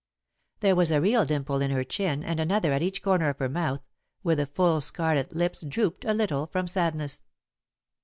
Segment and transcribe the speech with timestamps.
[0.61, 3.47] There was a real dimple in her chin and another at each corner of her
[3.47, 3.81] mouth,
[4.23, 7.23] where the full scarlet lips drooped a little from sadness.